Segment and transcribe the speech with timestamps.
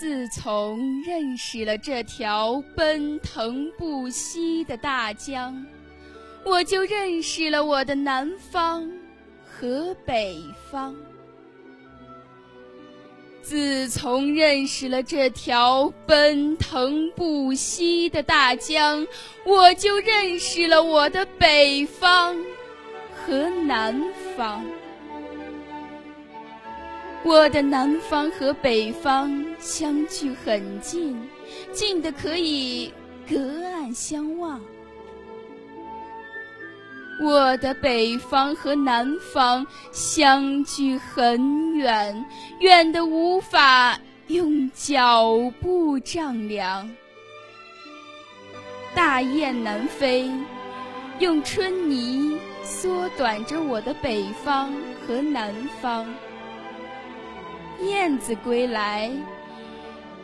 [0.00, 5.62] 自从认识了这条奔腾不息的大江，
[6.42, 8.90] 我就认识了我的南方
[9.44, 10.96] 和北方。
[13.42, 19.06] 自从认识了这条奔腾不息的大江，
[19.44, 22.34] 我就认识了我的北方
[23.14, 24.02] 和南
[24.34, 24.64] 方。
[27.22, 31.16] 我的南方和北方相距很近，
[31.70, 32.92] 近的可以
[33.28, 34.60] 隔岸相望。
[37.22, 42.24] 我的北方和南方相距很远，
[42.60, 46.90] 远的无法用脚步丈量。
[48.94, 50.30] 大雁南飞，
[51.18, 54.72] 用春泥缩短着我的北方
[55.06, 56.06] 和南方。
[57.86, 59.10] 燕子归来，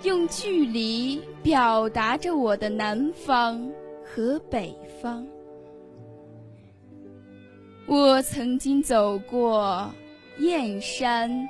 [0.02, 3.66] 用距离表达着我的南方
[4.04, 5.26] 和北方。
[7.86, 9.90] 我曾经走过
[10.38, 11.48] 燕山、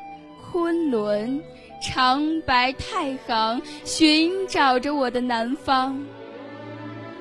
[0.51, 1.43] 昆仑、
[1.83, 5.98] 长白太行，寻找着我的南方。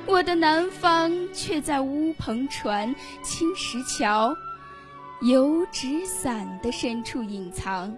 [0.05, 4.35] 我的南方却在乌篷船、青石桥、
[5.23, 7.91] 油纸伞的深处隐藏。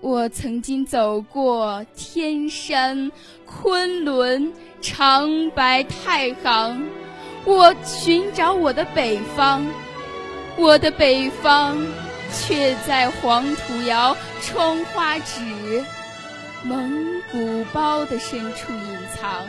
[0.00, 3.12] 我曾经走过天山、
[3.44, 6.82] 昆仑、长白太行，
[7.44, 9.62] 我寻找我的北方，
[10.56, 11.76] 我的北方
[12.32, 15.84] 却在黄土窑、窗花纸、
[16.64, 16.90] 蒙
[17.30, 19.46] 古包的深处隐藏。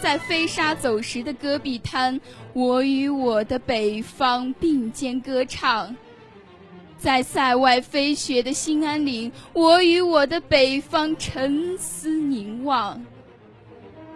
[0.00, 2.18] 在飞沙走石的戈壁滩，
[2.54, 5.94] 我与我的北方并肩歌唱。
[6.98, 13.00] 在塞外飞雪的兴安岭，我与我的北方沉思凝望；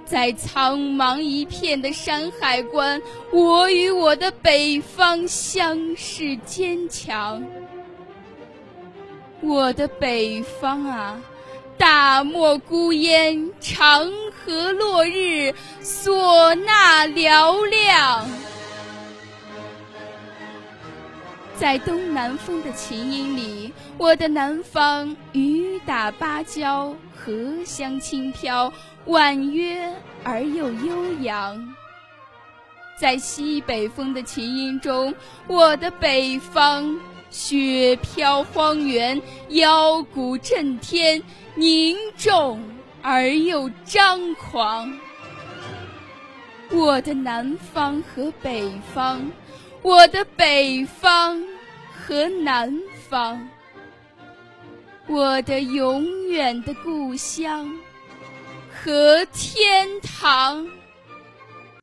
[0.04, 3.00] 在苍茫一片的山海关，
[3.32, 7.42] 我与我的北方相视坚强。
[9.40, 11.20] 我的北方啊，
[11.78, 14.10] 大漠孤烟，长
[14.44, 18.28] 河落日，唢呐嘹亮。
[21.54, 28.72] 在东南风的琴音里，我的南方雨打芭蕉，荷香轻飘，
[29.06, 31.74] 婉约而又悠扬。
[32.98, 35.14] 在西北风的琴音中，
[35.46, 36.98] 我的北方
[37.30, 39.20] 雪飘荒原，
[39.50, 41.22] 腰鼓震天，
[41.54, 42.60] 凝重
[43.02, 44.92] 而又张狂。
[46.70, 49.20] 我的南方和北方。
[49.82, 51.42] 我的北方
[51.92, 52.72] 和南
[53.08, 53.48] 方，
[55.08, 57.68] 我的永远的故乡
[58.72, 60.64] 和天堂。